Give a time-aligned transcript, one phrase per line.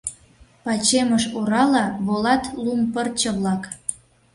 [0.63, 3.63] Пачемыш орала волат лум пырче-влак.